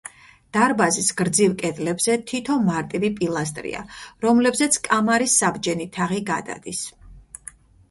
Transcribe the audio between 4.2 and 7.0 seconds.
რომლებზეც კამარის საბჯენი თაღი გადადის.